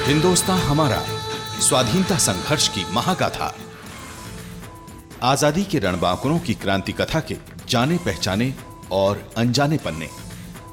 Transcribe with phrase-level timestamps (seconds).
[0.00, 0.98] हिंदुस्तान हमारा,
[1.60, 3.52] स्वाधीनता संघर्ष की महागाथा।
[5.22, 7.36] आज़ादी के रणबांकुरों की क्रांति कथा के
[7.68, 8.52] जाने पहचाने
[8.92, 10.08] और अनजाने पन्ने,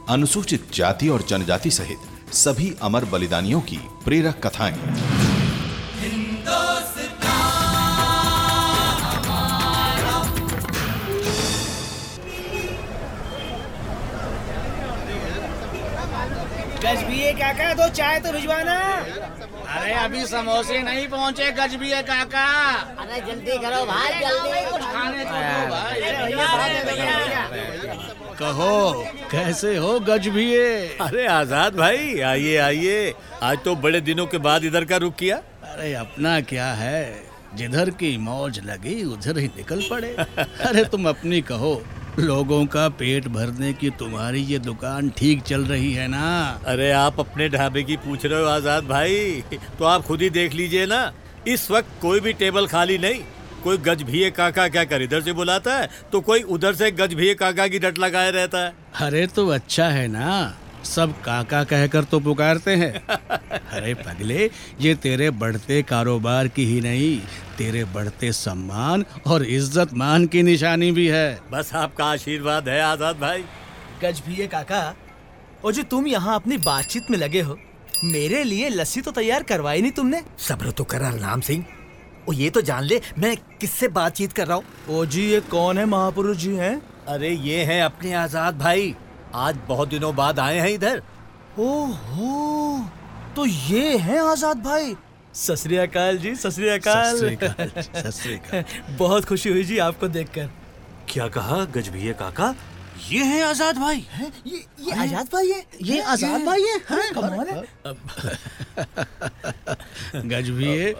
[0.09, 5.16] अनुसूचित जाति और जनजाति सहित सभी अमर बलिदानियों की प्रेरक कथाएँ।
[17.47, 18.73] काका दो चाय तो भिजवाना।
[19.71, 22.47] अरे अभी समोसे नहीं पहुँचे गजबीए काका।
[22.99, 25.31] अरे जल्दी करो भाई जल्दी। कुछ खाने तो
[25.71, 26.01] भाई।
[28.39, 28.73] कहो
[29.31, 30.65] कैसे हो गज गजभिए
[31.01, 35.37] अरे आज़ाद भाई आइए आइए। आज तो बड़े दिनों के बाद इधर का रुक किया।
[35.63, 36.99] अरे अपना क्या है?
[37.55, 40.15] जिधर की मौज लगी उधर ही निकल पड़े।
[40.67, 41.73] अरे तुम अपनी कहो।
[42.19, 46.59] लोगों का पेट भरने की तुम्हारी ये दुकान ठीक चल रही है ना?
[46.65, 49.43] अरे आप अपने ढाबे की पूछ रहे हो आज़ाद भाई।
[49.79, 51.11] तो आप खुद ही देख लीजिए ना।
[51.47, 53.21] इस वक्त कोई भी टेबल खाली नहीं।
[53.63, 55.89] कोई गज भी काका क्या कर इधर से बुलाता है?
[56.11, 59.87] तो कोई उधर से गज भी काका की डट लगाए रहता है। अरे तो अच्छा
[59.89, 60.57] है ना।
[60.87, 64.49] सब काका कहकर तो पुकारते हैं। अरे पगले
[64.81, 67.17] ये तेरे बढ़ते कारोबार की ही नहीं
[67.57, 73.19] तेरे बढ़ते सम्मान और इज़्ज़त मान की निशानी भी है। बस आपका आशीर्वाद है आज़ाद
[73.19, 73.43] भाई।
[74.03, 74.81] गजबीए काका
[75.65, 77.57] और जो तुम यहाँ अपनी बातचीत में लगे हो।
[78.05, 81.65] मेरे लिए लस्सी तो तैयार करवाई नहीं तुमने। सब्र तो कर राम सिंह।
[82.29, 84.63] ओ ये तो जान ले मैं किससे बातचीत कर रहा हूँ?
[84.89, 86.81] ओ जी ये कौन है महापुरुष जी हैं?
[87.07, 88.95] अरे ये हैं अपने आज़ाद भाई।
[89.35, 91.01] आज बहुत दिनों बाद आए हैं इधर।
[91.59, 92.79] ओहो
[93.35, 94.95] तो ये हैं आज़ाद भाई।
[95.35, 98.63] सत अकाल जी सत अकाल। सत श्री अकाल, सत श्री अकाल।
[98.99, 100.49] बहुत खुशी हुई जी आपको देखकर।
[101.09, 102.55] क्या कहा गजभिये काका?
[103.09, 104.31] ये है आज़ाद भाई। है?
[104.47, 105.65] ये ये आज़ाद भाई है?
[105.81, 106.77] ये आज़ाद भाई है?
[106.89, 107.63] हाँ, कमाल है
[110.29, 110.93] गजभिए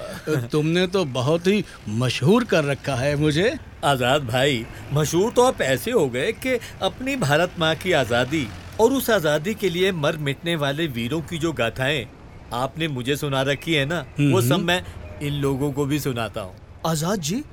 [0.52, 5.92] तुमने तो बहुत ही। मशहूर कर रखा है मुझे आज़ाद भाई मशहूर तो आप ऐसे
[5.92, 8.48] हो गए कि अपनी भारत माँ की आज़ादी
[8.80, 12.06] और उस आज़ादी के लिए मर मिटने वाले वीरों की जो गाथाएँ
[12.54, 14.82] आपने मुझे सुना रखी है ना वो सब मैं
[15.22, 16.56] इन लोगों को भी सुनाता हूँ।
[16.86, 17.44] आज़ाद जी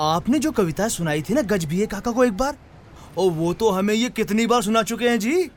[0.00, 2.56] आपने जो कविता सुनाई थी ना गजबीए काका को एक बार?
[3.18, 5.50] और वो तो हमें ये कितनी बार सुना चुके हैं जी?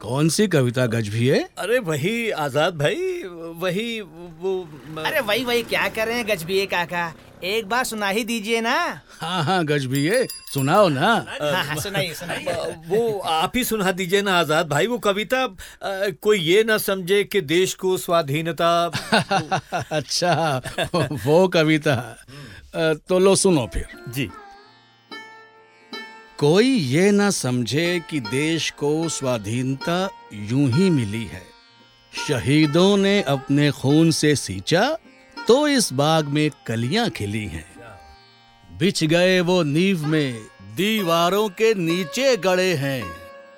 [0.00, 3.22] कौन सी कविता गजभिए अरे वही आज़ाद भाई
[3.62, 4.52] वही वो
[5.04, 7.12] अरे वही वही क्या कर रहे हैं गजबीए काका?
[7.44, 8.74] एक बार सुना ही दीजिए ना।
[9.20, 11.10] हाँ हाँ गजभिए सुनाओ ना।
[11.40, 12.54] हाँ हाँ सुनाइए सुनाइए।
[12.88, 15.46] वो आप ही सुना दीजिए ना आज़ाद भाई वो कविता
[16.22, 18.70] कोई ये ना समझे कि देश को स्वाधीनता
[19.92, 20.60] अच्छा
[21.26, 21.96] वो कविता।
[23.08, 24.28] तो लो सुनो फिर। जी।
[26.40, 31.42] कोई ये ना समझे कि देश को स्वाधीनता यूँ ही मिली है।
[32.28, 34.98] शहीदों ने अपने खून से सींचा
[35.48, 37.64] तो इस बाग में कलियाँ खिली हैं।
[38.78, 40.34] बिछ गए वो नींव में,
[40.76, 43.02] दीवारों के नीचे गड़े हैं।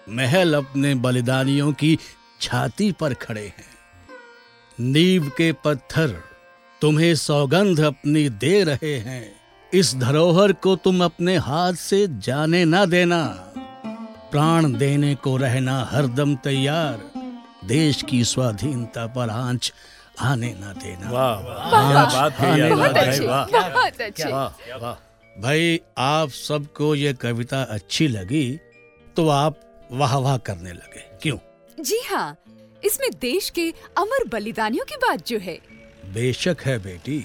[0.09, 1.99] महल अपने बलिदानियों की
[2.41, 3.69] छाती पर खड़े हैं।
[4.81, 6.21] नींव के पत्थर,
[6.81, 9.40] तुम्हें सौगंध अपनी दे रहे हैं।
[9.75, 13.23] इस धरोहर को तुम अपने हाथ से जाने ना देना।
[14.31, 17.11] प्राण देने को रहना हरदम तैयार।
[17.69, 19.73] देश की स्वाधीनता पर आँच
[20.21, 24.33] आने ना देना। वाह वाह क्या बात है आने यार, ना वाह। भाई, बहुत अच्छे।
[24.33, 24.95] वाह वाह।
[25.43, 28.45] भाई आप सबको ये कविता अच्छी लगी
[29.17, 29.61] तो आप
[29.93, 31.39] वाह वाह करने लगे। क्यों?
[31.79, 32.37] जी हाँ
[32.83, 35.59] इसमें देश के अमर बलिदानियों की बात जो है।
[36.15, 37.25] बेशक है बेटी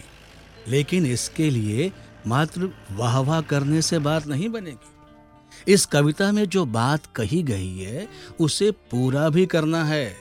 [0.68, 1.92] लेकिन इसके लिए
[2.28, 7.78] मात्र वाह वाह करने से बात नहीं बनेगी। इस कविता में जो बात कही गई
[7.78, 8.08] है,
[8.40, 10.16] उसे पूरा भी करना है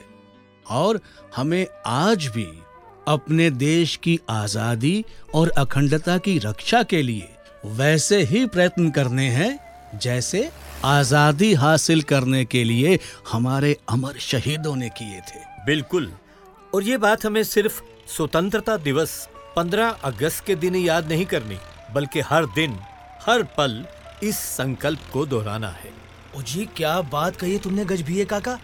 [0.65, 0.99] और
[1.35, 2.47] हमें आज भी
[3.07, 5.03] अपने देश की आज़ादी
[5.35, 7.29] और अखंडता की रक्षा के लिए
[7.67, 9.59] वैसे ही प्रयत्न करने हैं,
[9.95, 10.49] जैसे
[10.85, 12.97] आज़ादी हासिल करने के लिए
[13.31, 16.11] हमारे अमर शहीदों ने किए थे। बिल्कुल।
[16.75, 21.57] और ये बात हमें सिर्फ़ स्वतंत्रता दिवस 15 अगस्त के दिन याद नहीं करनी।
[21.93, 22.77] बल्कि हर दिन
[23.21, 23.85] हर पल
[24.23, 25.91] इस संकल्प को दोहराना है।
[26.37, 28.59] ओ जी क्या बात कही तुमने गजबीए काका?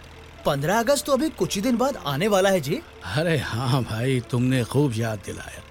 [0.46, 2.80] पंद्रह अगस्त तो अभी कुछ ही दिन बाद आने वाला है जी।
[3.16, 5.62] अरे हाँ भाई तुमने खूब याद दिलाया।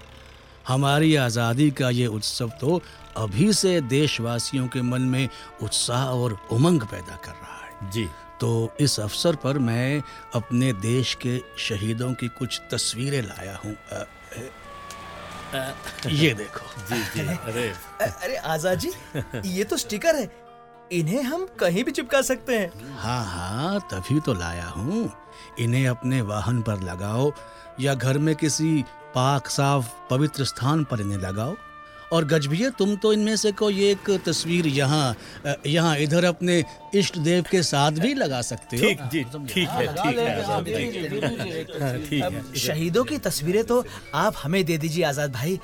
[0.68, 2.80] हमारी आज़ादी का ये उत्सव तो
[3.16, 5.28] अभी से देशवासियों के मन में
[5.62, 8.08] उत्साह और उमंग पैदा कर रहा है। जी।
[8.40, 10.02] तो इस अवसर पर मैं
[10.34, 13.74] अपने देश के शहीदों की कुछ तस्वीरें लाया हूँ।
[16.06, 17.68] ये देखो। जी जी अरे।
[18.00, 18.90] अरे आज़ाद जी
[19.48, 20.30] ये तो स्टिकर है।
[20.92, 25.10] इन्हें हम कहीं भी चिपका सकते हैं। हाँ हाँ तभी तो लाया हूँ।
[25.60, 27.32] इन्हें अपने वाहन पर लगाओ
[27.80, 28.84] या घर में किसी
[29.14, 31.54] पाक साफ़ पवित्र स्थान पर इन्हें लगाओ।
[32.12, 35.16] और गजभिया तुम तो इनमें से कोई एक तस्वीर यहाँ
[35.66, 36.62] यहाँ इधर अपने
[36.94, 40.60] इष्ट देव के साथ भी लगा सकते हो। ठीक जी ठीक है ठीक है हाँ,
[42.22, 45.58] है शहीदों की तस्वीरें तो आप हमें दे दीजिए आज़ाद भाई।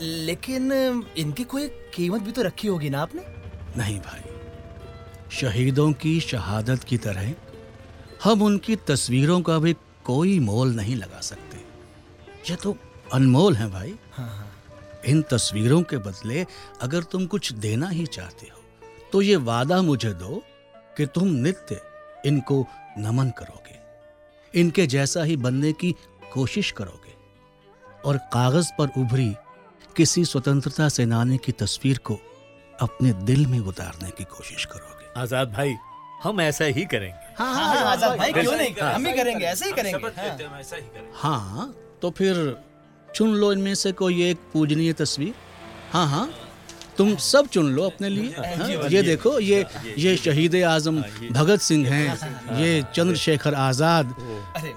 [0.00, 0.72] लेकिन
[1.18, 3.22] इनकी कोई कीमत भी तो रखी होगी ना आपने?
[3.76, 4.22] नहीं भाई
[5.32, 7.32] शहीदों की शहादत की तरह
[8.24, 9.72] हम उनकी तस्वीरों का भी
[10.04, 11.58] कोई मोल नहीं लगा सकते।
[12.50, 12.76] ये तो
[13.14, 13.94] अनमोल है भाई।
[15.04, 16.44] इन तस्वीरों के बदले
[16.82, 20.42] अगर तुम कुछ देना ही चाहते हो तो ये वादा मुझे दो
[20.96, 21.80] कि तुम नित्य
[22.26, 22.64] इनको
[22.98, 23.78] नमन करोगे।
[24.54, 25.94] इनके जैसा ही बनने की
[26.32, 27.14] कोशिश करोगे।
[28.04, 29.34] और कागज़ पर उभरी
[29.96, 32.18] किसी स्वतंत्रता सेनानी की तस्वीर को
[32.78, 35.74] अपने दिल में उतारने की कोशिश करोगे। आज़ाद भाई
[36.22, 39.66] हम ऐसा ही करेंगे। हाँ हाँ हाँ, आज़ाद भाई क्यों नहीं हम भी करेंगे ऐसे
[39.66, 40.06] ही करेंगे।
[41.12, 42.34] हाँ। हाँ तो फिर
[43.14, 45.34] चुन लो इनमें से कोई एक पूजनीय तस्वीर।
[45.92, 46.28] हाँ हाँ
[46.96, 49.64] तुम सब चुन लो अपने लिए। हाँ, ये देखो ये
[49.98, 51.00] ये शहीद आज़म
[51.32, 54.14] भगत सिंह हैं ये चंद्रशेखर आज़ाद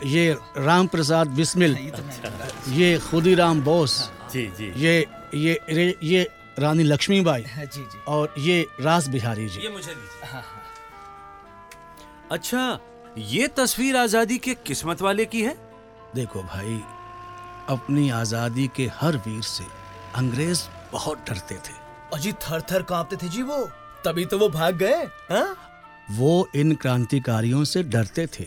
[0.05, 1.77] ये राम प्रसाद बिस्मिल
[2.77, 3.97] ये खुदीराम बोस
[4.35, 5.59] ये ये
[6.03, 6.23] ये,
[6.59, 7.65] रानी लक्ष्मीबाई हाँ,
[8.07, 9.67] और ये रास बिहारी जी।
[12.31, 12.79] अच्छा
[13.17, 15.55] ये तस्वीर आज़ादी के किस्मत वाले की है?
[16.15, 16.81] देखो भाई
[17.69, 19.63] अपनी आज़ादी के हर वीर से
[20.15, 20.61] अंग्रेज़
[20.91, 21.73] बहुत डरते थे।
[22.13, 23.57] अजी थर थर कांपते थे जी वो।
[24.05, 25.55] तभी तो वो भाग गए हाँ?
[26.11, 28.45] वो इन क्रांतिकारियों से डरते थे।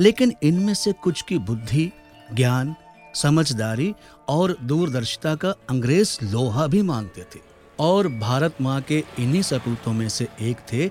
[0.00, 1.92] लेकिन इनमें से कुछ की बुद्धि
[2.34, 2.74] ज्ञान
[3.14, 3.94] समझदारी
[4.28, 7.40] और दूरदर्शिता का अंग्रेज़ लोहा भी मानते थे।
[7.78, 10.88] और भारत माँ के इन्हीं सपूतों में से एक थे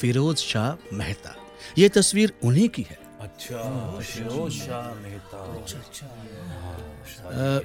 [0.00, 1.34] फिरोज शाह मेहता।
[1.78, 3.05] ये तस्वीर उन्हीं की है।
[7.24, 7.60] अ,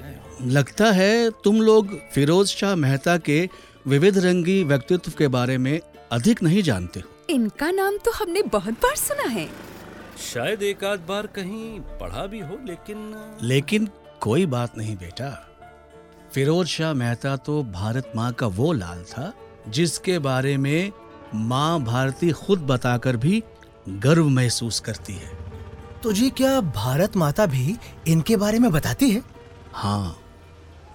[0.45, 3.49] लगता है तुम लोग फिरोज शाह मेहता के
[3.87, 5.79] विविध रंगी व्यक्तित्व के बारे में
[6.11, 9.49] अधिक नहीं जानते हो। इनका नाम तो हमने बहुत बार सुना है।
[10.33, 13.89] शायद एक आध बार कहीं पढ़ा भी हो लेकिन लेकिन
[14.21, 15.47] कोई बात नहीं बेटा।
[16.33, 19.33] फिरोज शाह मेहता तो भारत माँ का वो लाल था
[19.67, 20.91] जिसके बारे में
[21.35, 23.43] माँ भारती खुद बताकर भी
[23.89, 25.40] गर्व महसूस करती है।
[26.03, 27.75] तो जी क्या भारत माता भी
[28.07, 29.21] इनके बारे में बताती है?
[29.73, 30.17] हाँ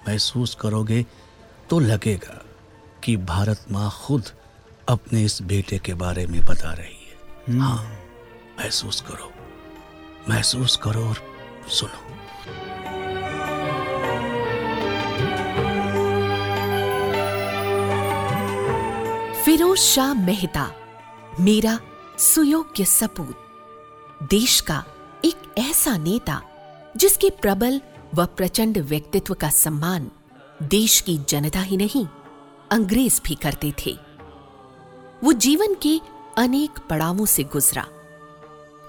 [0.08, 1.04] महसूस करोगे
[1.70, 2.42] तो लगेगा
[3.04, 4.30] कि भारत माँ खुद
[4.88, 7.82] अपने इस बेटे के बारे में बता रही है। हाँ
[8.58, 9.30] महसूस करो
[10.28, 11.22] महसूस करो और
[11.78, 12.04] सुनो।
[19.44, 20.70] फिरोज शाह मेहता
[21.40, 21.78] मेरा
[22.18, 23.42] सुयोग्य सपूत
[24.30, 24.84] देश का
[25.26, 26.40] एक ऐसा नेता
[26.96, 27.80] जिसके प्रबल
[28.14, 30.10] व प्रचंड व्यक्तित्व का सम्मान
[30.62, 32.06] देश की जनता ही नहीं,
[32.70, 33.94] अंग्रेज़ भी करते थे।
[35.24, 35.98] वो जीवन के
[36.38, 37.86] अनेक पड़ावों से गुजरा।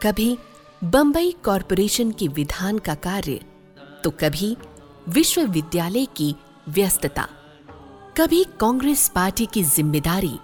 [0.03, 0.37] कभी
[0.83, 3.39] बंबई कॉरपोरेशन की विधान का कार्य
[4.03, 4.55] तो कभी
[5.09, 6.33] विश्वविद्यालय की
[6.69, 7.27] व्यस्तता।
[8.17, 10.37] कभी कांग्रेस पार्टी की ज़िम्मेदारी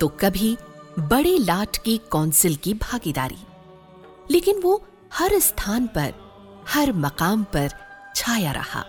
[0.00, 0.56] तो कभी
[1.00, 3.38] बड़े लाट की काउंसिल की भागीदारी।
[4.30, 4.82] लेकिन वो
[5.14, 6.14] हर स्थान पर
[6.68, 7.70] हर मकाम पर
[8.16, 8.80] छाया रहा।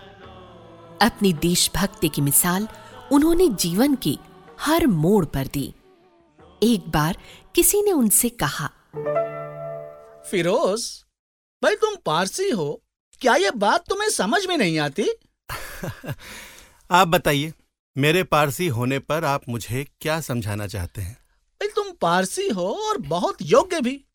[1.01, 2.67] अपनी देशभक्ति की मिसाल
[3.11, 4.19] उन्होंने जीवन की
[4.59, 5.73] हर मोड़ पर दी।
[6.63, 7.17] एक बार
[7.55, 8.67] किसी ने उनसे कहा
[10.31, 11.05] फिरोज
[11.63, 12.83] भाई तुम पारसी हो।
[13.21, 15.09] क्या ये बात तुम्हें समझ में नहीं आती?
[16.91, 17.53] आप बताइए
[17.97, 21.17] मेरे पारसी होने पर आप मुझे क्या समझाना चाहते हैं?
[21.53, 24.05] भाई तुम पारसी हो और बहुत योग्य भी।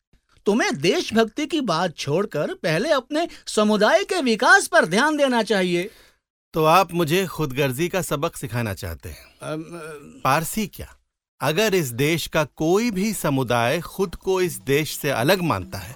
[0.45, 5.89] तुम्हें देशभक्ति की बात छोड़कर पहले अपने समुदाय के विकास पर ध्यान देना चाहिए।
[6.53, 9.25] तो आप मुझे खुदगर्जी का सबक सिखाना चाहते हैं।
[10.23, 10.87] पारसी क्या?
[11.41, 15.95] अगर इस देश का कोई भी समुदाय खुद को इस देश से अलग मानता है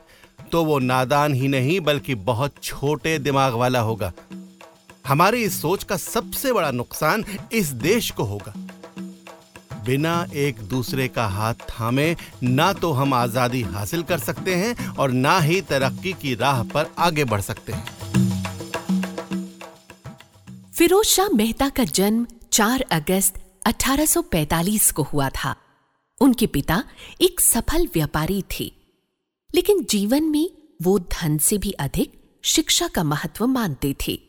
[0.51, 4.11] तो वो नादान ही नहीं बल्कि बहुत छोटे दिमाग वाला होगा।
[5.07, 8.53] हमारी इस सोच का सबसे बड़ा नुकसान इस देश को होगा।
[9.85, 15.11] बिना एक दूसरे का हाथ थामे, ना तो हम आज़ादी हासिल कर सकते हैं और
[15.11, 17.85] ना ही तरक्की की राह पर आगे बढ़ सकते हैं।
[20.77, 25.55] फिरोज शाह मेहता का जन्म 4 अगस्त 1845 को हुआ था।
[26.21, 26.83] उनके पिता
[27.21, 28.71] एक सफल व्यापारी थे।
[29.55, 30.49] लेकिन जीवन में
[30.81, 34.19] वो धन से भी अधिक शिक्षा का महत्व मानते थे।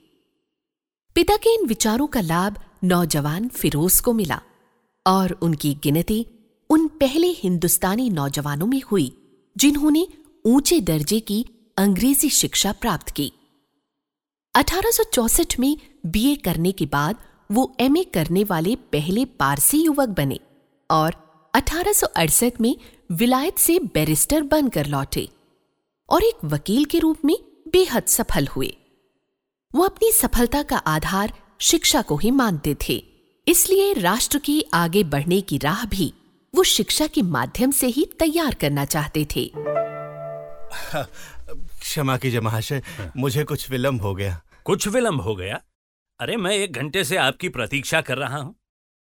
[1.14, 4.40] पिता के इन विचारों का लाभ नौजवान फिरोज को मिला।
[5.06, 6.26] और उनकी गिनती
[6.70, 9.12] उन पहले हिंदुस्तानी नौजवानों में हुई,
[9.56, 10.06] जिन्होंने
[10.46, 11.44] ऊँचे दर्जे की
[11.76, 13.32] अंग्रेज़ी शिक्षा प्राप्त की।
[14.54, 17.16] 1864 में बीए करने के बाद
[17.52, 20.40] वो एमए करने वाले पहले पारसी युवक बने
[20.90, 21.14] और
[21.54, 22.76] 1868 में
[23.12, 25.28] विलायत से बैरिस्टर बनकर लौटे
[26.08, 27.36] और एक वकील के रूप में
[27.68, 28.76] बेहद सफल हुए।
[29.75, 33.15] वो अपनी सफलता का आधार शिक्षा को ही मानते थे।
[33.46, 36.12] इसलिए राष्ट्र की आगे बढ़ने की राह भी
[36.54, 39.44] वो शिक्षा के माध्यम से ही तैयार करना चाहते थे।
[41.80, 42.82] क्षमा कीजिए महाशय
[43.16, 45.60] मुझे कुछ विलंब हो गया। कुछ विलंब हो गया?
[46.20, 48.54] अरे मैं एक घंटे से आपकी प्रतीक्षा कर रहा हूँ।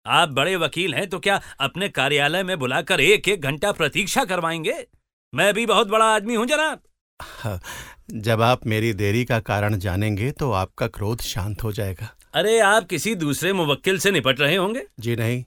[0.06, 4.86] आप बड़े वकील हैं तो क्या अपने कार्यालय में बुलाकर एक एक घंटा प्रतीक्षा करवाएँगे?
[5.32, 6.82] मैं भी बहुत बड़ा आदमी हूँ जनाब।
[7.20, 7.60] हाँ,
[8.10, 12.86] जब आप मेरी देरी का कारण जानेंगे तो आपका क्रोध शांत हो जाएगा। अरे आप
[12.86, 15.44] किसी दूसरे मुवक्किल से निपट रहे होंगे। जी नहीं।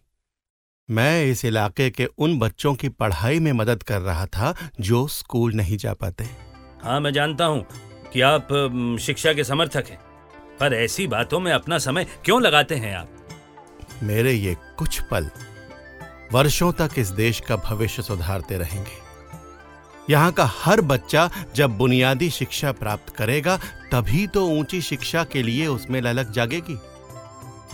[0.89, 5.53] मैं इस इलाके के उन बच्चों की पढ़ाई में मदद कर रहा था जो स्कूल
[5.53, 6.23] नहीं जा पाते।
[6.83, 7.65] हाँ मैं जानता हूँ
[8.13, 8.47] कि आप
[9.01, 9.99] शिक्षा के समर्थक हैं।
[10.59, 13.09] पर ऐसी बातों में अपना समय क्यों लगाते हैं आप?
[14.03, 15.29] मेरे ये कुछ पल
[16.33, 19.02] वर्षों तक इस देश का भविष्य सुधारते रहेंगे।
[20.09, 23.57] यहाँ का हर बच्चा जब बुनियादी शिक्षा प्राप्त करेगा
[23.91, 26.77] तभी तो ऊँची शिक्षा के लिए उसमें ललक जागेगी।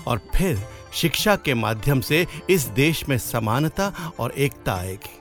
[0.08, 5.16] और फिर शिक्षा के माध्यम से इस देश में समानता और एकता आएगी।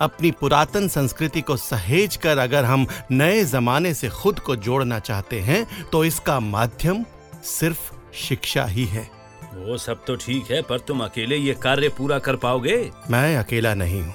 [0.00, 5.40] अपनी पुरातन संस्कृति को सहेज कर अगर हम नए जमाने से खुद को जोड़ना चाहते
[5.40, 7.04] हैं तो इसका माध्यम
[7.44, 9.08] सिर्फ़ शिक्षा ही है।
[9.54, 12.78] वो सब तो ठीक है पर तुम अकेले ये कार्य पूरा कर पाओगे?
[13.10, 14.14] मैं अकेला नहीं हूँ।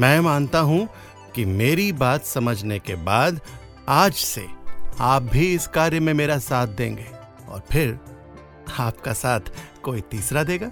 [0.00, 0.88] मैं मानता हूँ
[1.34, 3.40] कि मेरी बात समझने के बाद
[3.88, 4.46] आज से
[5.00, 7.06] आप भी इस कार्य में मेरा साथ देंगे
[7.48, 7.98] और फिर
[8.78, 9.40] आपका साथ
[9.82, 10.70] कोई तीसरा देगा।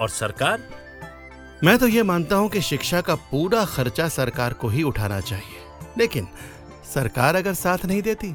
[0.00, 0.62] और सरकार?
[1.64, 5.62] मैं तो ये मानता हूँ कि शिक्षा का पूरा खर्चा सरकार को ही उठाना चाहिए।
[5.98, 6.28] लेकिन
[6.94, 8.32] सरकार अगर साथ नहीं देती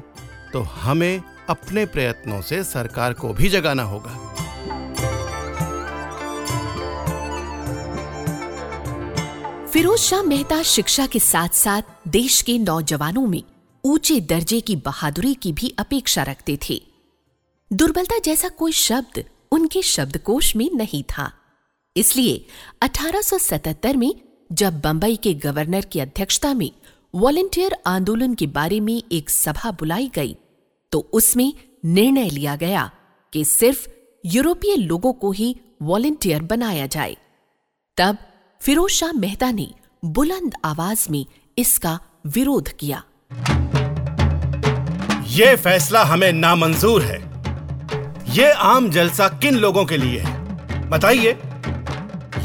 [0.52, 4.49] तो हमें अपने प्रयत्नों से सरकार को भी जगाना होगा।
[9.72, 13.42] फिरोज शाह मेहता शिक्षा के साथ साथ देश के नौजवानों में
[13.84, 16.80] ऊँचे दर्जे की बहादुरी की भी अपेक्षा रखते थे।
[17.70, 19.22] दुर्बलता जैसा कोई शब्द
[19.52, 21.30] उनके शब्दकोश में नहीं था।
[21.96, 22.46] इसलिए
[22.82, 24.12] 1877 में
[24.52, 26.70] जब बंबई के गवर्नर की अध्यक्षता में
[27.14, 30.36] वॉलेंटियर आंदोलन के बारे में एक सभा बुलाई गई
[30.92, 31.52] तो उसमें
[31.84, 32.90] निर्णय लिया गया
[33.32, 33.88] कि सिर्फ़
[34.24, 37.16] यूरोपीय लोगों को ही वॉलेंटियर बनाया जाए।
[37.98, 38.16] तब
[38.60, 39.70] फिरोज शाह मेहता ने
[40.04, 41.26] बुलंद आवाज़ में
[41.58, 43.02] इसका विरोध किया।
[45.26, 47.18] ये फैसला हमें नामंजूर है।
[48.34, 50.88] ये आम जलसा किन लोगों के लिए है?
[50.88, 51.36] बताइए।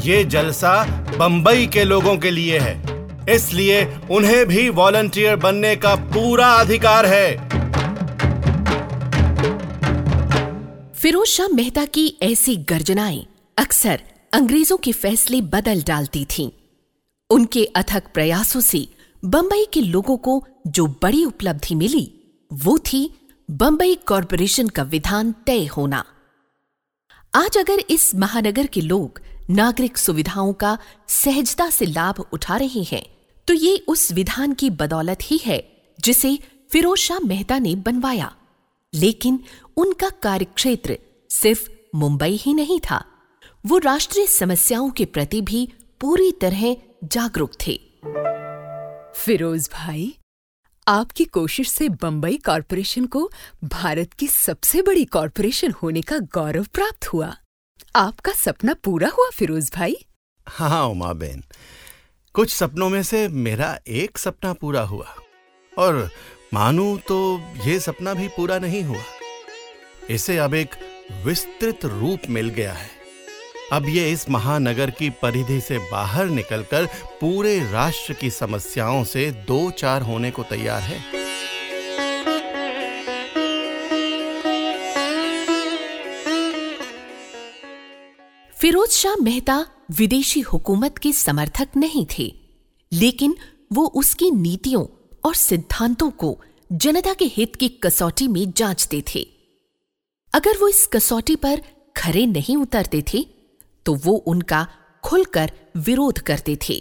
[0.00, 0.84] ये जलसा
[1.18, 2.74] बंबई के लोगों के लिए है।
[3.34, 7.48] इसलिए उन्हें भी वॉलंटियर बनने का पूरा अधिकार है।
[10.94, 13.26] फिरोज शाह मेहता की ऐसी गर्जनाएँ
[13.58, 14.02] अक्सर
[14.36, 16.50] अंग्रेज़ों के फैसले बदल डालती थीं।
[17.30, 18.88] उनके अथक प्रयासों से
[19.24, 25.66] बंबई के लोगों को जो बड़ी उपलब्धि मिली, वो थी बंबई कॉरपोरेशन का विधान तय
[25.66, 26.04] होना।
[27.34, 30.78] आज अगर इस महानगर के लोग नागरिक सुविधाओं का
[31.08, 33.04] सहजता से लाभ उठा रहे हैं
[33.48, 36.38] तो ये उस विधान की बदौलत ही है, जिसे
[36.70, 38.34] फिरोज शाह मेहता ने बनवाया।
[38.94, 39.44] लेकिन
[39.76, 40.98] उनका कार्यक्षेत्र
[41.30, 43.04] सिर्फ़ मुंबई ही नहीं था।
[43.68, 47.72] वो राष्ट्रीय समस्याओं के प्रति भी पूरी तरह जागरूक थे।
[49.20, 50.18] फिरोज भाई
[50.88, 53.30] आपकी कोशिश से बंबई कॉरपोरेशन को
[53.64, 57.36] भारत की सबसे बड़ी कॉरपोरेशन होने का गौरव प्राप्त हुआ।
[57.96, 59.96] आपका सपना पूरा हुआ फिरोज भाई?
[60.46, 61.44] हाँ उमा बेन।
[62.34, 65.14] कुछ सपनों में से मेरा एक सपना पूरा हुआ।
[65.78, 66.10] और
[66.54, 69.02] मानू तो ये सपना भी पूरा नहीं हुआ।
[70.10, 70.70] इसे अब एक
[71.24, 72.95] विस्तृत रूप मिल गया है।
[73.72, 76.86] अब ये इस महानगर की परिधि से बाहर निकलकर
[77.20, 80.98] पूरे राष्ट्र की समस्याओं से दो चार होने को तैयार है।
[88.56, 92.32] फिरोज शाह मेहता विदेशी हुकूमत के समर्थक नहीं थे,
[92.92, 93.36] लेकिन
[93.72, 94.86] वो उसकी नीतियों
[95.24, 96.38] और सिद्धांतों को
[96.72, 99.26] जनता के हित की कसौटी में जांचते थे।
[100.34, 101.62] अगर वो इस कसौटी पर
[101.96, 103.35] खरे नहीं उतरते थे
[103.86, 104.66] तो वो उनका
[105.04, 106.74] खुलकर विरोध करते थे।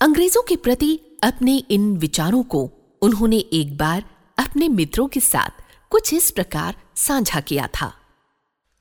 [0.00, 2.70] अंग्रेज़ों के प्रति अपने इन विचारों को
[3.02, 4.04] उन्होंने एक बार
[4.38, 7.92] अपने मित्रों के साथ कुछ इस प्रकार साझा किया था।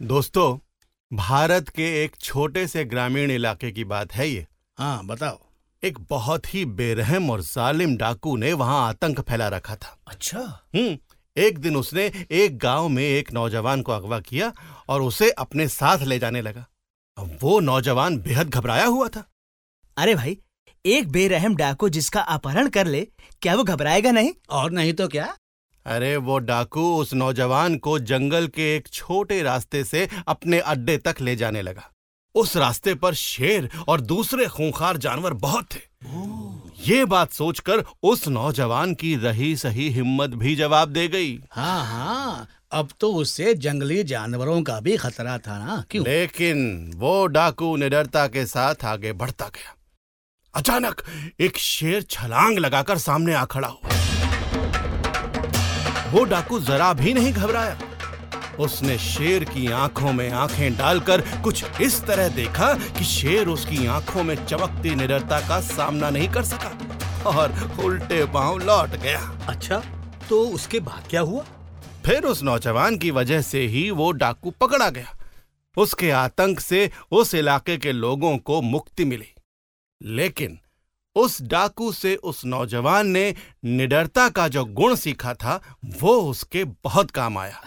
[0.01, 0.57] दोस्तों
[1.17, 5.39] भारत के एक छोटे से ग्रामीण इलाके की बात है ये। हाँ बताओ।
[5.83, 10.39] एक बहुत ही बेरहम और जालिम डाकू ने वहाँ आतंक फैला रखा था। अच्छा।
[10.75, 10.97] हम्म
[11.37, 14.53] एक दिन उसने एक गाँव में एक नौजवान को अगवा किया
[14.89, 16.65] और उसे अपने साथ ले जाने लगा।
[17.19, 19.23] वो नौजवान बेहद घबराया हुआ था।
[19.97, 20.37] अरे भाई
[20.85, 23.07] एक बेरहम डाकू जिसका अपहरण कर ले
[23.41, 24.31] क्या वो घबराएगा नहीं?
[24.49, 25.35] और नहीं तो क्या?
[25.85, 31.21] अरे वो डाकू उस नौजवान को जंगल के एक छोटे रास्ते से अपने अड्डे तक
[31.21, 31.89] ले जाने लगा।
[32.35, 35.81] उस रास्ते पर शेर और दूसरे खूंखार जानवर बहुत थे।
[36.87, 42.47] ये बात सोचकर उस नौजवान की रही सही हिम्मत भी जवाब दे गई। हाँ हाँ।
[42.71, 46.05] अब तो उससे जंगली जानवरों का भी खतरा था ना क्यों?
[46.05, 49.75] लेकिन वो डाकू निडरता के साथ आगे बढ़ता गया।
[50.55, 51.01] अचानक
[51.39, 53.89] एक शेर छलांग लगाकर सामने आ खड़ा हुआ।
[56.11, 57.79] वो डाकू जरा भी नहीं घबराया।
[58.59, 64.23] उसने शेर की आँखों में आँखें डालकर कुछ इस तरह देखा कि शेर उसकी आँखों
[64.23, 66.77] में चमकती निडरता का सामना नहीं कर सका
[67.25, 69.83] और उल्टे पाँव लौट गया। अच्छा
[70.29, 71.45] तो उसके बाद क्या हुआ?
[72.05, 75.17] फिर उस नौजवान की वजह से ही वो डाकू पकड़ा गया।
[75.77, 79.27] उसके आतंक से उस इलाके के लोगों को मुक्ति मिली।
[80.01, 80.59] लेकिन
[81.15, 83.35] उस डाकू से उस नौजवान ने
[83.65, 87.61] निडरता का जो गुण सीखा था वो उसके बहुत काम आया।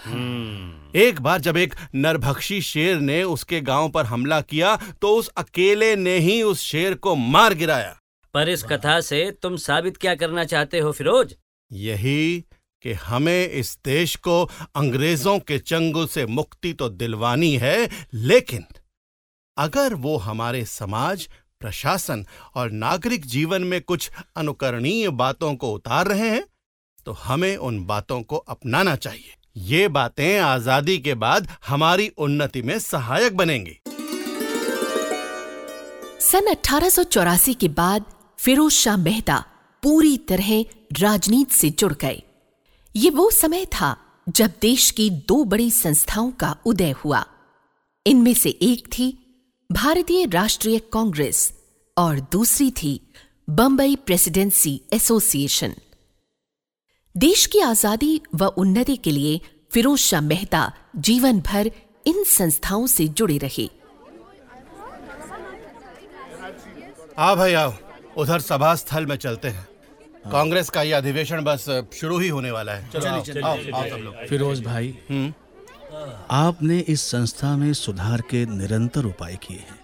[0.97, 5.95] एक बार जब एक नरभक्षी शेर ने उसके गाँव पर हमला किया तो उस अकेले
[5.97, 7.97] ने ही उस शेर को मार गिराया।
[8.35, 11.35] पर इस कथा से तुम साबित क्या करना चाहते हो फिरोज?
[11.73, 12.45] यही
[12.85, 14.43] कि हमें इस देश को
[14.77, 18.65] अंग्रेज़ों के चंगुल से मुक्ति तो दिलवानी है, लेकिन
[19.57, 21.29] अगर वो हमारे समाज,
[21.61, 22.25] प्रशासन
[22.57, 26.45] और नागरिक जीवन में कुछ अनुकरणीय बातों को उतार रहे हैं
[27.07, 32.79] तो हमें उन बातों को अपनाना चाहिए। ये बातें आज़ादी के बाद हमारी उन्नति में
[32.79, 33.79] सहायक बनेंगी।
[36.23, 38.05] सन 1884 के बाद
[38.39, 39.45] फिरोज शाह मेहता
[39.83, 40.51] पूरी तरह
[41.01, 42.23] राजनीति से जुड़ गए।
[42.95, 43.97] ये वो समय था
[44.29, 47.25] जब देश की दो बड़ी संस्थाओं का उदय हुआ।
[48.07, 49.07] इनमें से एक थी
[49.71, 51.53] भारतीय राष्ट्रीय कांग्रेस
[51.97, 53.01] और दूसरी थी
[53.49, 55.75] बंबई प्रेसिडेंसी एसोसिएशन।
[57.15, 59.41] देश की आज़ादी व उन्नति के लिए
[59.73, 61.71] फिरोज शाह मेहता जीवन भर
[62.07, 63.69] इन संस्थाओं से जुड़े रहे।
[67.19, 67.73] आ भाई आओ,
[68.17, 69.67] उधर सभा स्थल में चलते हैं।
[70.27, 73.97] कांग्रेस का ये अधिवेशन बस शुरू ही होने वाला है। चलो आओ, आओ, आओ सब
[73.97, 74.99] लोग। फिरोज भाई
[76.31, 79.81] आपने इस संस्था में सुधार के निरंतर उपाय किए हैं।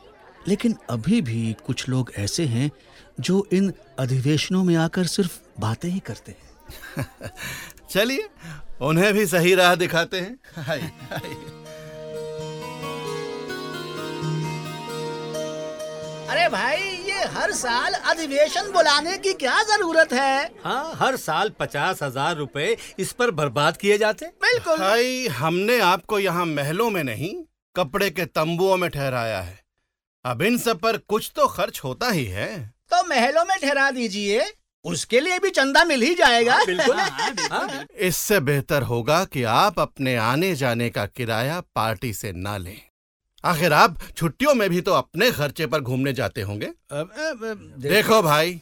[0.48, 2.70] लेकिन अभी भी कुछ लोग ऐसे हैं
[3.20, 6.50] जो इन अधिवेशनों में आकर सिर्फ़ बातें ही करते हैं।
[7.90, 8.28] चलिए
[8.80, 11.63] उन्हें भी सही राह दिखाते हैं। हाय, हाय।
[16.30, 20.44] अरे भाई ये हर साल अधिवेशन बुलाने की क्या ज़रूरत है?
[20.64, 26.18] हाँ हर साल पचास हज़ार रूपए इस पर बर्बाद किए जाते। बिल्कुल। भाई हमने आपको
[26.18, 27.34] यहाँ महलों में नहीं
[27.76, 29.58] कपड़े के तंबुओं में ठहराया है।
[30.24, 32.48] अब इन सब पर कुछ तो खर्च होता ही है।
[32.90, 34.44] तो महलों में ठहरा दीजिए
[34.84, 40.54] उसके लिए भी चंदा मिल ही जाएगा। बिल्कुल। इससे बेहतर होगा कि आप अपने आने
[40.54, 42.80] जाने का किराया पार्टी से ना लें।
[43.44, 47.74] आखिर आप छुट्टियों में भी तो अपने खर्चे पर घूमने जाते होंगे। अब, अब, अब,
[47.78, 48.60] देखो भाई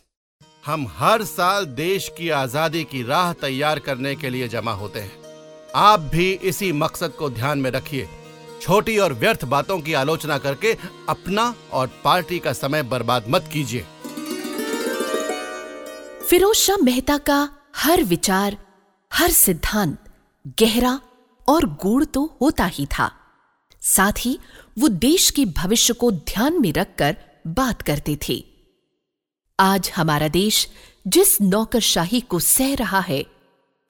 [0.67, 5.13] हम हर साल देश की आज़ादी की राह तैयार करने के लिए जमा होते हैं।
[5.75, 8.09] आप भी इसी मकसद को ध्यान में रखिए।
[8.63, 10.73] छोटी और व्यर्थ बातों की आलोचना करके
[11.09, 13.85] अपना और पार्टी का समय बर्बाद मत कीजिए।
[16.29, 18.57] फिरोज शाह मेहता का हर विचार
[19.13, 19.99] हर सिद्धांत
[20.61, 21.01] गहरा
[21.49, 23.11] और गूढ़ तो होता ही था।
[23.83, 24.39] साथ ही
[24.79, 27.17] वो देश के भविष्य को ध्यान में रखकर
[27.47, 28.45] बात करते थे।
[29.61, 30.69] आज हमारा देश
[31.07, 33.27] जिस नौकरशाही को सह रहा है,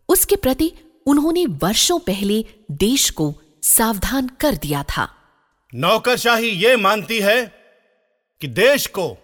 [0.09, 0.73] उसके प्रति
[1.07, 5.09] उन्होंने वर्षों पहले देश को सावधान कर दिया था।
[5.75, 7.45] नौकरशाही ये मानती है
[8.41, 9.17] कि देश को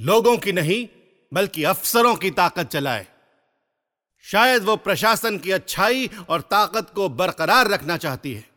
[0.00, 0.88] लोगों की नहीं,
[1.32, 3.06] बल्कि अफसरों की ताकत चलाए।
[4.22, 8.55] शायद वो प्रशासन की अच्छाई और ताकत को बरकरार रखना चाहती है।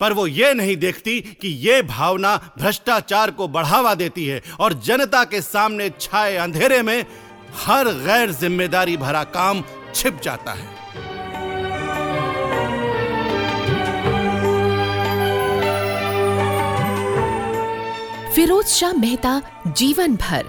[0.00, 5.22] पर वो ये नहीं देखती कि ये भावना भ्रष्टाचार को बढ़ावा देती है और जनता
[5.24, 7.04] के सामने छाए अंधेरे में
[7.56, 9.62] हर गैर ज़िम्मेदारी भरा काम
[9.94, 10.76] छिप जाता है।
[18.34, 20.46] फिरोज शाह मेहता जीवन भर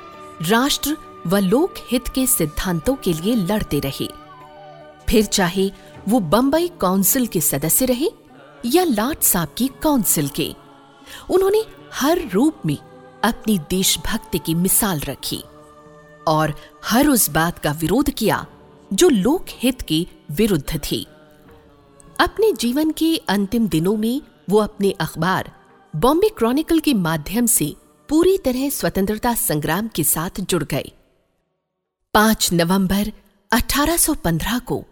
[0.50, 0.96] राष्ट्र
[1.28, 4.08] व लोक हित के सिद्धांतों के लिए लड़ते रहे।
[5.10, 5.72] फिर चाहे
[6.08, 8.10] वो बंबई काउंसिल के सदस्य रहे
[8.66, 10.56] या लाट साहब की काउंसिल के।
[11.30, 12.78] उन्होंने हर रूप में
[13.24, 15.44] अपनी देशभक्ति की मिसाल रखी
[16.28, 16.54] और
[16.86, 18.46] हर उस बात का विरोध किया
[18.94, 21.08] जो लोक हित के विरुद्ध थी।
[22.20, 25.52] अपने जीवन के अंतिम दिनों में वो अपने अखबार
[25.96, 27.76] बॉम्बे क्रॉनिकल के माध्यम से
[28.10, 30.92] पूरी तरह स्वतंत्रता संग्राम के साथ जुड़ गए।
[32.14, 33.12] 5 नवंबर
[33.52, 34.86] 1815 को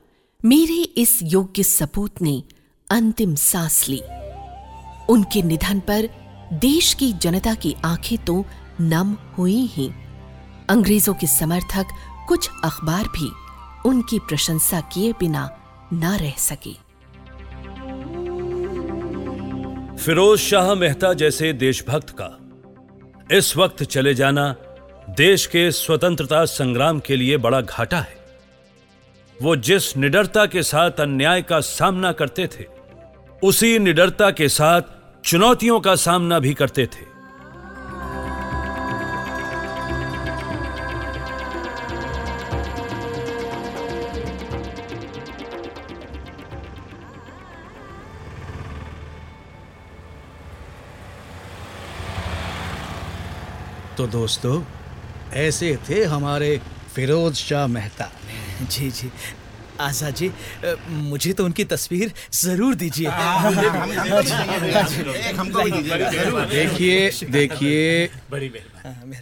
[0.46, 2.44] मेरे इस योग्य सपूत ने
[2.90, 4.02] अंतिम सांस ली।
[5.10, 6.08] उनके निधन पर
[6.54, 8.46] देश की जनता की आँखें तो
[8.82, 9.90] नम हुई ही।
[10.70, 11.88] अंग्रेज़ों के समर्थक
[12.28, 13.30] कुछ अखबार भी
[13.90, 15.50] उनकी प्रशंसा किए बिना
[15.94, 16.74] न रह सके।
[19.98, 22.30] फिरोज शाह मेहता जैसे देशभक्त का।
[23.38, 24.56] इस वक्त चले जाना
[25.10, 28.16] देश के स्वतंत्रता संग्राम के लिए बड़ा घाटा है।
[29.42, 32.77] वो जिस निडरता के साथ अन्याय का सामना करते थे
[33.44, 34.82] उसी निडरता के साथ
[35.26, 37.06] चुनौतियों का सामना भी करते थे।
[53.98, 54.64] तो दोस्तों
[55.34, 56.62] ऐसे थे हमारे
[56.96, 58.12] फिरोज शाह मेहता।
[58.62, 59.12] जी जी।
[59.82, 60.32] आज़ाद जी
[60.90, 64.84] मुझे तो उनकी तस्वीर ज़रूर दीजिए हाँ, हाँ, हाँ, हाँ, हाँ हाँ,
[65.36, 68.52] हाँ। देखिए देखिए बड़ी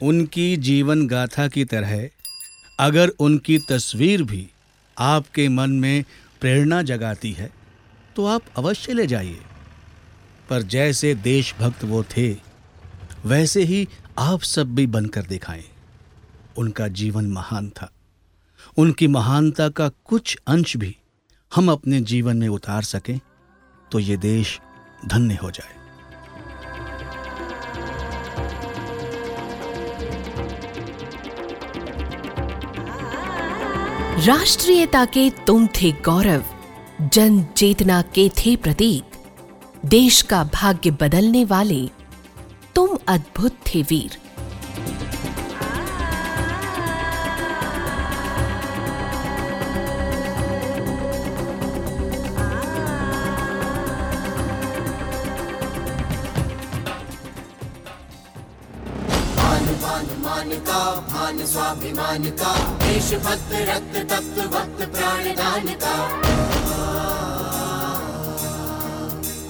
[0.03, 2.09] उनकी जीवन गाथा की तरह
[2.79, 4.47] अगर उनकी तस्वीर भी
[4.97, 6.03] आपके मन में
[6.41, 7.51] प्रेरणा जगाती है
[8.15, 9.39] तो आप अवश्य ले जाइए
[10.49, 12.35] पर जैसे देशभक्त वो थे
[13.25, 13.87] वैसे ही
[14.19, 15.63] आप सब भी बनकर दिखाएँ
[16.57, 17.89] उनका जीवन महान था
[18.77, 20.95] उनकी महानता का कुछ अंश भी
[21.51, 23.19] हम अपने जीवन में उतार सकें
[23.91, 24.59] तो ये देश
[25.05, 25.73] धन्य हो जाए।
[34.25, 36.43] राष्ट्रीयता के तुम थे गौरव,
[37.13, 39.03] जन चेतना के थे प्रतीक,
[39.85, 41.81] देश का भाग्य बदलने वाले
[42.75, 44.17] तुम अद्भुत थे वीर।
[60.95, 65.95] मान स्वाभिमान का देशभक्त रक्त तप्त भक्त प्राणदान का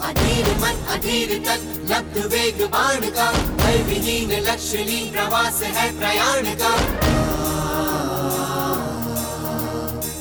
[0.07, 6.75] अधीर मन, अधीर तक लब्ध वेग बाण का भय विहीन लक्ष्य प्रवास है प्रयाण का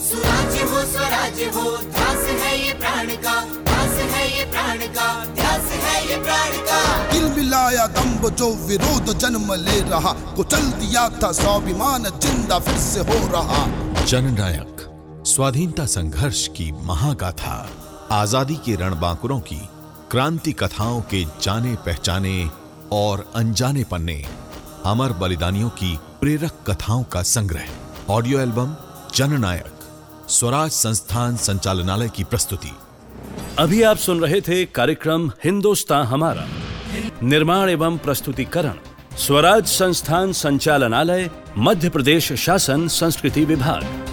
[0.09, 3.64] सुराज्य हो, स्वराज्य हो, ध्यास है ये प्राण का
[3.95, 6.81] ध्यास है ये प्राण का ध्यास है ये प्राण का।
[7.13, 13.01] दिल मिलाया दम्ब जो विरोध जन्म ले रहा कुचल दिया था स्वाभिमान ज़िंदा फिर से
[13.01, 13.67] हो रहा।
[14.05, 14.83] जननायक
[15.27, 17.55] स्वाधीनता संघर्ष की महागाथा।
[18.13, 19.61] आज़ादी के रणबांकुरों की
[20.11, 22.37] क्रांति कथाओं के जाने पहचाने
[22.93, 24.23] और अनजाने पन्ने।
[24.87, 28.75] अमर बलिदानियों की प्रेरक कथाओं का संग्रह। ऑडियो एल्बम
[29.15, 29.73] जननायक
[30.31, 32.73] स्वराज संस्थान संचालनालय की प्रस्तुति।
[33.59, 36.47] अभी आप सुन रहे थे कार्यक्रम हिंदुस्तान हमारा।
[37.23, 38.73] निर्माण एवं प्रस्तुतिकरण,
[39.17, 44.04] स्वराज संस्थान संचालनालय, मध्य प्रदेश शासन संस्कृति विभाग।